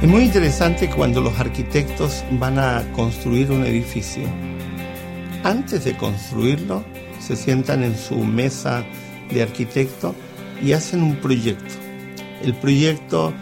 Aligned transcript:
Es 0.00 0.08
muy 0.08 0.22
interesante 0.22 0.88
cuando 0.88 1.20
los 1.20 1.40
arquitectos 1.40 2.24
van 2.38 2.56
a 2.60 2.84
construir 2.92 3.50
un 3.50 3.66
edificio. 3.66 4.22
Antes 5.42 5.84
de 5.86 5.96
construirlo, 5.96 6.84
se 7.18 7.34
sientan 7.34 7.82
en 7.82 7.98
su 7.98 8.14
mesa 8.14 8.84
de 9.28 9.42
arquitecto 9.42 10.14
y 10.62 10.70
hacen 10.70 11.02
un 11.02 11.16
proyecto. 11.16 11.74
El 12.44 12.54
proyecto 12.54 13.32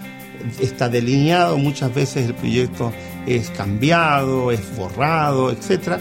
está 0.58 0.88
delineado, 0.88 1.58
muchas 1.58 1.94
veces 1.94 2.24
el 2.24 2.34
proyecto 2.34 2.90
es 3.26 3.50
cambiado, 3.50 4.50
es 4.50 4.74
borrado, 4.74 5.50
etc. 5.50 5.98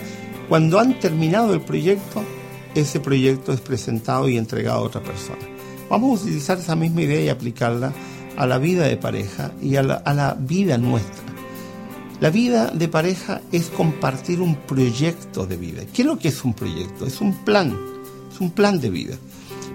Cuando 0.47 0.79
han 0.79 0.97
terminado 1.01 1.53
el 1.53 1.61
proyecto, 1.61 2.23
ese 2.75 3.01
proyecto 3.01 3.51
es 3.51 3.59
presentado 3.59 4.29
y 4.29 4.37
entregado 4.37 4.77
a 4.77 4.83
otra 4.83 5.03
persona. 5.03 5.45
Vamos 5.89 6.21
a 6.21 6.23
utilizar 6.23 6.57
esa 6.57 6.77
misma 6.77 7.01
idea 7.01 7.21
y 7.25 7.27
aplicarla 7.27 7.91
a 8.37 8.45
la 8.45 8.57
vida 8.57 8.85
de 8.85 8.97
pareja 8.97 9.51
y 9.61 9.75
a 9.75 9.83
la, 9.83 10.37
vida 10.39 10.77
nuestra. 10.77 11.23
La 12.19 12.29
vida 12.29 12.67
de 12.67 12.87
pareja 12.87 13.41
es 13.51 13.67
compartir 13.67 14.41
un 14.41 14.55
proyecto 14.55 15.45
de 15.45 15.57
vida. 15.57 15.83
¿Qué 15.93 16.01
es 16.01 16.07
lo 16.07 16.17
que 16.17 16.29
es 16.29 16.43
un 16.43 16.53
proyecto? 16.53 17.05
Es 17.05 17.21
un 17.21 17.33
plan, 17.43 17.77
es 18.31 18.39
un 18.39 18.51
plan 18.51 18.79
de 18.79 18.89
vida. 18.89 19.15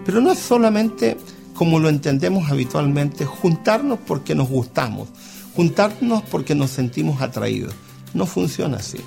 Pero 0.05 0.21
no 0.21 0.33
es 0.33 0.39
solamente 0.39 1.17
como 1.55 1.79
lo 1.79 1.91
entendemos 1.91 2.51
habitualmente, 2.51 3.27
juntarnos 3.27 3.99
porque 4.07 4.35
nos 4.35 4.49
gustamos, 4.49 5.09
juntarnos 5.55 6.23
porque 6.23 6.55
nos 6.55 6.71
sentimos 6.71 7.21
atraídos. 7.21 7.75
No 8.15 8.25
funciona 8.25 8.79
así. 8.79 8.99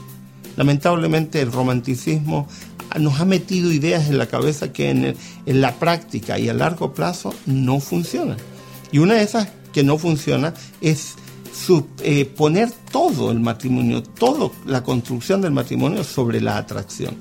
Lamentablemente 0.55 1.41
el 1.41 1.51
romanticismo 1.51 2.47
nos 2.99 3.19
ha 3.19 3.25
metido 3.25 3.71
ideas 3.71 4.07
en 4.07 4.17
la 4.17 4.27
cabeza 4.27 4.71
que 4.71 4.89
en, 4.89 5.15
la 5.45 5.73
práctica 5.73 6.37
y 6.37 6.49
a 6.49 6.53
largo 6.53 6.93
plazo 6.93 7.33
no 7.45 7.79
funcionan. 7.79 8.37
Y 8.93 8.99
una 8.99 9.15
de 9.15 9.23
esas 9.23 9.49
que 9.73 9.83
no 9.83 9.97
funciona 9.97 10.53
es 10.79 11.15
eh, 12.03 12.25
poner 12.25 12.71
todo 12.91 13.31
el 13.31 13.39
matrimonio, 13.39 14.03
toda 14.03 14.51
la 14.67 14.83
construcción 14.83 15.41
del 15.41 15.51
matrimonio 15.51 16.03
sobre 16.03 16.39
la 16.39 16.57
atracción. 16.57 17.15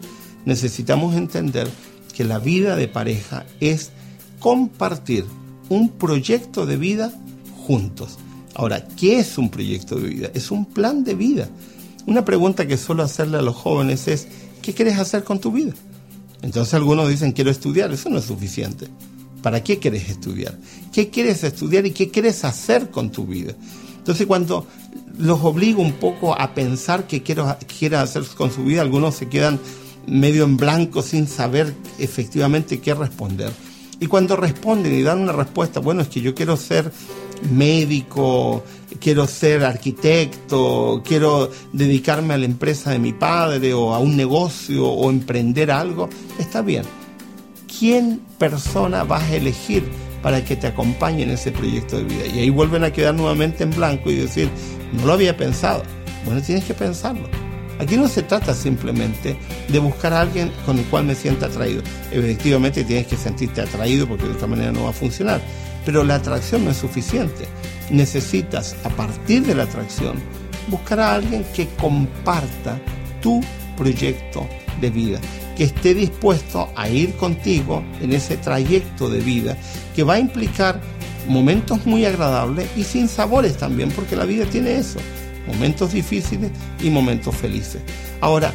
Necesitamos 0.45 1.17
entender 1.17 1.69
que 2.15 2.25
la 2.25 2.39
vida 2.39 2.77
de 2.77 2.89
pareja 2.89 3.47
es 3.59 3.91
compartir 4.39 5.25
un 5.71 5.89
proyecto 5.89 6.67
de 6.67 6.77
vida 6.77 7.11
juntos. 7.67 8.19
Ahora, 8.55 8.87
¿qué 8.87 9.19
es 9.19 9.39
un 9.39 9.49
proyecto 9.49 9.97
de 9.97 10.09
vida? 10.09 10.31
Es 10.35 10.51
un 10.51 10.67
plan 10.67 11.05
de 11.05 11.15
vida. 11.15 11.49
Una 12.07 12.23
pregunta 12.23 12.67
que 12.67 12.77
suelo 12.77 13.03
hacerle 13.03 13.39
a 13.39 13.43
los 13.43 13.57
jóvenes 13.57 14.09
es, 14.09 14.29
¿qué 14.61 14.75
quieres 14.75 14.99
hacer 14.99 15.25
con 15.25 15.41
tu 15.41 15.51
vida? 15.53 15.73
Entonces 16.43 16.75
algunos 16.75 17.09
dicen, 17.09 17.33
quiero 17.33 17.51
estudiar, 17.51 17.91
eso 17.93 18.11
no 18.11 18.19
es 18.19 18.27
suficiente. 18.27 18.89
¿Para 19.43 19.63
qué 19.63 19.79
quieres 19.79 20.09
estudiar? 20.09 20.57
¿Qué 20.93 21.11
quieres 21.11 21.43
estudiar 21.45 21.85
y 21.85 21.91
qué 21.91 22.11
quieres 22.11 22.45
hacer 22.45 22.91
con 22.91 23.11
tu 23.11 23.27
vida? 23.27 23.55
Entonces 23.99 24.27
cuando 24.27 24.67
los 25.19 25.41
obligo 25.43 25.83
un 25.83 25.93
poco 25.93 26.39
a 26.39 26.55
pensar 26.55 27.07
qué 27.07 27.23
quiero, 27.23 27.57
hacer 27.99 28.25
con 28.37 28.51
su 28.51 28.65
vida, 28.65 28.81
algunos 28.81 29.15
se 29.17 29.29
quedan 29.29 29.61
medio 30.07 30.45
en 30.45 30.57
blanco 30.57 31.03
sin 31.03 31.27
saber 31.27 31.75
efectivamente 31.99 32.81
qué 32.81 32.95
responder. 32.95 33.53
Y 34.01 34.07
cuando 34.07 34.35
responden 34.37 34.93
y 34.95 35.03
dan 35.03 35.21
una 35.21 35.33
respuesta, 35.33 35.81
bueno, 35.81 36.03
es 36.03 36.09
que 36.09 36.21
yo 36.21 36.35
quiero 36.35 36.57
ser 36.57 36.91
médico, 37.51 38.65
quiero 39.01 39.27
ser 39.27 39.65
arquitecto, 39.65 41.03
quiero 41.05 41.51
dedicarme 41.73 42.35
a 42.35 42.39
la 42.39 42.45
empresa 42.45 42.91
de 42.91 42.99
mi 42.99 43.13
padre 43.13 43.75
o 43.75 43.95
a 43.95 43.99
un 43.99 44.17
negocio 44.17 44.89
o 44.89 45.11
emprender 45.11 45.71
algo, 45.71 46.09
está 46.39 46.63
bien. 46.63 47.02
¿Quién 47.83 48.21
persona 48.39 49.03
vas 49.03 49.25
a 49.25 49.35
elegir 49.35 49.83
para 50.23 50.45
que 50.45 50.55
te 50.55 50.69
acompañe 50.69 51.25
en 51.25 51.31
ese 51.31 51.51
proyecto 51.51 51.97
de 51.97 52.05
vida? 52.05 52.27
Y 52.33 52.39
ahí 52.39 52.49
vuelven 52.49 52.85
a 52.85 52.93
quedar 52.93 53.13
nuevamente 53.13 53.65
en 53.65 53.73
blanco 53.73 54.09
y 54.09 54.15
decir, 54.15 54.49
no 54.93 55.05
lo 55.05 55.15
había 55.15 55.37
pensado. 55.37 55.83
Bueno, 56.25 56.41
tienes 56.41 56.63
que 56.63 56.75
pensarlo. 56.75 57.29
Aquí 57.81 57.97
no 57.97 58.07
se 58.07 58.23
trata 58.23 58.55
simplemente 58.55 59.37
de 59.67 59.79
buscar 59.81 60.13
a 60.13 60.21
alguien 60.21 60.53
con 60.65 60.79
el 60.79 60.85
cual 60.85 61.07
me 61.07 61.17
sienta 61.17 61.47
atraído. 61.47 61.83
Efectivamente 62.13 62.85
tienes 62.85 63.09
que 63.09 63.17
sentirte 63.17 63.63
atraído 63.63 64.07
porque 64.07 64.29
de 64.29 64.35
otra 64.35 64.47
manera 64.47 64.71
no 64.71 64.85
va 64.85 64.91
a 64.91 64.93
funcionar. 64.93 65.41
Pero 65.85 66.05
la 66.05 66.15
atracción 66.15 66.65
no 66.65 66.71
es 66.71 66.77
suficiente. 66.77 67.47
Necesitas, 67.91 68.77
a 68.85 68.91
partir 68.91 69.45
de 69.45 69.57
la 69.57 69.65
atracción, 69.65 70.23
buscar 70.69 71.01
a 71.01 71.15
alguien 71.15 71.45
que 71.53 71.67
comparta 71.81 72.81
tu 73.21 73.41
proyecto 73.77 74.47
de 74.81 74.91
vida, 74.91 75.21
que 75.57 75.65
esté 75.65 75.95
dispuesto 75.95 76.69
a 76.77 76.89
ir 76.89 77.15
contigo 77.17 77.83
en 78.01 78.13
ese 78.13 78.37
trayecto 78.37 79.09
de 79.09 79.21
vida 79.21 79.57
que 79.95 80.03
va 80.03 80.15
a 80.15 80.19
implicar 80.19 80.81
momentos 81.29 81.87
muy 81.87 82.05
agradables 82.05 82.69
y 82.77 82.85
sin 82.85 83.09
sabores 83.09 83.57
también, 83.57 83.91
porque 83.91 84.17
la 84.17 84.25
vida 84.25 84.45
tiene 84.47 84.77
eso 84.77 84.99
momentos 85.47 85.93
difíciles 85.93 86.51
y 86.83 86.91
momentos 86.91 87.35
felices. 87.37 87.83
Ahora, 88.21 88.53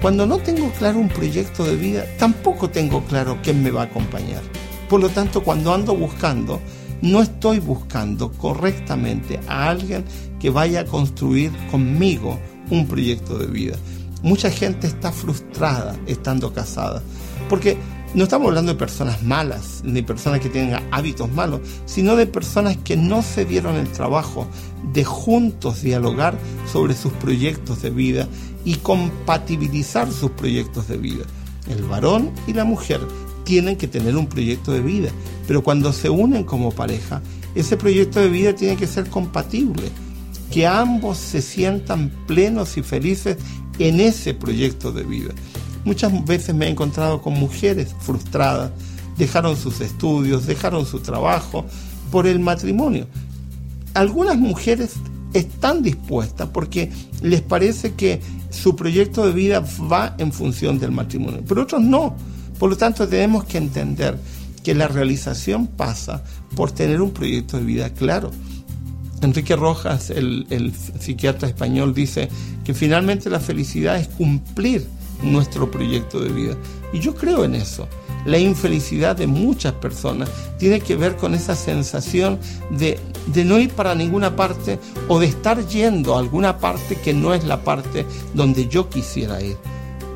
cuando 0.00 0.26
no 0.26 0.38
tengo 0.38 0.70
claro 0.72 0.98
un 0.98 1.08
proyecto 1.08 1.64
de 1.64 1.76
vida, 1.76 2.04
tampoco 2.18 2.70
tengo 2.70 3.02
claro 3.04 3.38
quién 3.42 3.62
me 3.62 3.70
va 3.70 3.82
a 3.82 3.86
acompañar. 3.86 4.42
Por 4.88 5.00
lo 5.00 5.08
tanto, 5.10 5.42
cuando 5.42 5.74
ando 5.74 5.94
buscando, 5.94 6.60
no 7.02 7.22
estoy 7.22 7.58
buscando 7.58 8.32
correctamente 8.32 9.40
a 9.46 9.68
alguien 9.68 10.04
que 10.38 10.50
vaya 10.50 10.80
a 10.80 10.84
construir 10.84 11.52
conmigo 11.70 12.38
un 12.70 12.86
proyecto 12.86 13.38
de 13.38 13.46
vida. 13.46 13.76
Mucha 14.22 14.50
gente 14.50 14.86
está 14.86 15.12
frustrada 15.12 15.96
estando 16.06 16.52
casada, 16.52 17.02
porque 17.48 17.78
no 18.12 18.24
estamos 18.24 18.48
hablando 18.48 18.72
de 18.72 18.78
personas 18.78 19.22
malas, 19.22 19.82
ni 19.84 20.02
personas 20.02 20.40
que 20.40 20.48
tengan 20.48 20.82
hábitos 20.90 21.30
malos, 21.30 21.60
sino 21.86 22.16
de 22.16 22.26
personas 22.26 22.76
que 22.76 22.96
no 22.96 23.22
se 23.22 23.44
dieron 23.44 23.76
el 23.76 23.88
trabajo 23.88 24.48
de 24.92 25.04
juntos 25.04 25.82
dialogar 25.82 26.36
sobre 26.70 26.94
sus 26.94 27.12
proyectos 27.12 27.82
de 27.82 27.90
vida 27.90 28.28
y 28.64 28.76
compatibilizar 28.76 30.10
sus 30.10 30.32
proyectos 30.32 30.88
de 30.88 30.96
vida. 30.96 31.24
El 31.68 31.84
varón 31.84 32.32
y 32.46 32.52
la 32.52 32.64
mujer 32.64 33.00
tienen 33.44 33.76
que 33.76 33.88
tener 33.88 34.16
un 34.16 34.26
proyecto 34.26 34.72
de 34.72 34.80
vida, 34.80 35.10
pero 35.46 35.62
cuando 35.62 35.92
se 35.92 36.10
unen 36.10 36.44
como 36.44 36.72
pareja, 36.72 37.22
ese 37.54 37.76
proyecto 37.76 38.20
de 38.20 38.28
vida 38.28 38.54
tiene 38.54 38.76
que 38.76 38.86
ser 38.86 39.08
compatible, 39.08 39.88
que 40.50 40.66
ambos 40.66 41.16
se 41.18 41.42
sientan 41.42 42.10
plenos 42.26 42.76
y 42.76 42.82
felices 42.82 43.36
en 43.88 44.00
ese 44.00 44.34
proyecto 44.34 44.92
de 44.92 45.04
vida. 45.04 45.32
Muchas 45.84 46.24
veces 46.24 46.54
me 46.54 46.66
he 46.66 46.70
encontrado 46.70 47.22
con 47.22 47.34
mujeres 47.34 47.94
frustradas, 48.00 48.70
dejaron 49.16 49.56
sus 49.56 49.80
estudios, 49.80 50.46
dejaron 50.46 50.86
su 50.86 51.00
trabajo 51.00 51.64
por 52.10 52.26
el 52.26 52.38
matrimonio. 52.38 53.06
Algunas 53.94 54.36
mujeres 54.36 54.94
están 55.32 55.82
dispuestas 55.82 56.48
porque 56.50 56.90
les 57.22 57.40
parece 57.40 57.94
que 57.94 58.20
su 58.50 58.76
proyecto 58.76 59.26
de 59.26 59.32
vida 59.32 59.64
va 59.90 60.14
en 60.18 60.32
función 60.32 60.78
del 60.78 60.90
matrimonio, 60.90 61.42
pero 61.46 61.62
otros 61.62 61.82
no. 61.82 62.16
Por 62.58 62.70
lo 62.70 62.76
tanto, 62.76 63.08
tenemos 63.08 63.44
que 63.44 63.58
entender 63.58 64.18
que 64.62 64.74
la 64.74 64.88
realización 64.88 65.66
pasa 65.66 66.22
por 66.54 66.72
tener 66.72 67.00
un 67.00 67.12
proyecto 67.12 67.56
de 67.56 67.64
vida 67.64 67.90
claro. 67.94 68.30
Enrique 69.22 69.56
Rojas, 69.56 70.10
el, 70.10 70.46
el 70.50 70.72
psiquiatra 70.72 71.48
español, 71.48 71.94
dice 71.94 72.28
que 72.64 72.74
finalmente 72.74 73.28
la 73.30 73.40
felicidad 73.40 73.96
es 73.96 74.08
cumplir 74.08 74.86
nuestro 75.22 75.70
proyecto 75.70 76.20
de 76.20 76.30
vida. 76.30 76.56
Y 76.92 77.00
yo 77.00 77.14
creo 77.14 77.44
en 77.44 77.54
eso. 77.54 77.88
La 78.26 78.38
infelicidad 78.38 79.16
de 79.16 79.26
muchas 79.26 79.72
personas 79.74 80.28
tiene 80.58 80.80
que 80.80 80.96
ver 80.96 81.16
con 81.16 81.34
esa 81.34 81.54
sensación 81.54 82.38
de, 82.70 82.98
de, 83.26 83.44
no 83.44 83.58
ir 83.58 83.70
para 83.70 83.94
ninguna 83.94 84.36
parte 84.36 84.78
o 85.08 85.18
de 85.18 85.26
estar 85.26 85.66
yendo 85.68 86.14
a 86.14 86.18
alguna 86.18 86.58
parte 86.58 86.96
que 86.96 87.14
no 87.14 87.32
es 87.32 87.44
la 87.44 87.62
parte 87.64 88.04
donde 88.34 88.68
yo 88.68 88.90
quisiera 88.90 89.40
ir. 89.40 89.56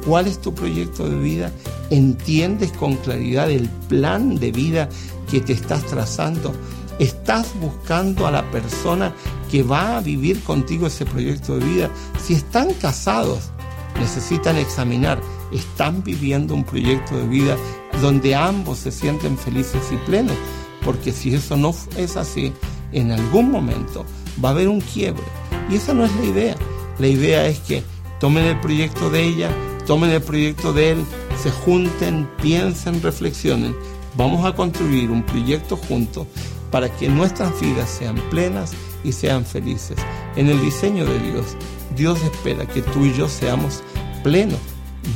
¿Cuál 0.07 0.27
es 0.27 0.39
tu 0.39 0.55
proyecto 0.55 1.09
de 1.09 1.17
vida? 1.17 1.51
¿Entiendes 1.89 2.73
con 2.73 2.97
claridad 2.97 3.51
el 3.51 3.71
plan 3.89 4.37
de 4.37 4.53
vida 4.53 4.89
que 5.31 5.41
te 5.41 5.55
estás 5.55 5.87
trazando? 5.87 6.53
¿Estás 6.99 7.59
buscando 7.59 8.27
a 8.27 8.31
la 8.31 8.49
persona 8.53 9.13
que 9.51 9.65
va 9.65 9.97
a 9.97 10.01
vivir 10.01 10.41
contigo 10.45 10.87
ese 10.87 11.05
proyecto 11.05 11.59
de 11.59 11.65
vida? 11.65 11.91
Si 12.23 12.35
están 12.35 12.73
casados, 12.75 13.51
necesitan 13.99 14.57
examinar, 14.57 15.21
están 15.53 16.05
viviendo 16.05 16.55
un 16.55 16.63
proyecto 16.63 17.17
de 17.17 17.27
vida 17.27 17.57
donde 18.01 18.37
ambos 18.37 18.79
se 18.79 18.93
sienten 18.93 19.37
felices 19.37 19.83
y 19.91 19.97
plenos, 20.07 20.37
porque 20.85 21.11
si 21.11 21.35
eso 21.35 21.57
no 21.57 21.75
es 21.97 22.17
así, 22.17 22.53
en 22.93 23.11
algún 23.11 23.51
momento 23.51 24.05
va 24.43 24.51
a 24.51 24.53
haber 24.53 24.69
un 24.69 24.81
quiebre. 24.81 25.25
Y 25.69 25.77
esa 25.77 25.95
no 25.95 26.05
es 26.05 26.15
la 26.15 26.25
idea. 26.25 26.57
La 27.01 27.09
idea 27.09 27.47
es 27.47 27.59
que 27.59 27.83
tomen 28.21 28.45
el 28.45 28.61
proyecto 28.61 29.11
de 29.11 29.25
ella, 29.25 29.51
tomen 29.85 30.11
el 30.11 30.23
proyecto 30.23 30.73
de 30.73 30.93
él, 30.93 31.05
se 31.43 31.51
junten, 31.51 32.29
piensen, 32.41 33.03
reflexionen. 33.03 33.75
Vamos 34.17 34.47
a 34.47 34.55
construir 34.55 35.11
un 35.11 35.25
proyecto 35.25 35.77
juntos 35.77 36.29
para 36.75 36.89
que 36.89 37.09
nuestras 37.09 37.61
vidas 37.61 37.89
sean 37.89 38.17
plenas 38.31 38.73
y 39.05 39.13
sean 39.13 39.45
felices. 39.45 39.97
En 40.35 40.49
el 40.49 40.61
diseño 40.61 41.05
de 41.05 41.21
Dios, 41.21 41.57
Dios 41.95 42.21
espera 42.21 42.67
que 42.67 42.83
tú 42.83 43.05
y 43.05 43.15
yo 43.15 43.29
seamos 43.29 43.85
plenos. 44.25 44.59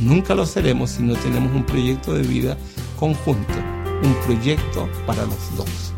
Nunca 0.01 0.37
lo 0.37 0.47
seremos 0.47 0.91
si 0.91 1.03
no 1.03 1.17
tenemos 1.17 1.53
un 1.53 1.67
proyecto 1.67 2.15
de 2.15 2.23
vida 2.23 2.57
conjunto, 2.97 3.55
un 4.05 4.15
proyecto 4.25 4.89
para 5.05 5.25
los 5.25 5.57
dos. 5.57 5.98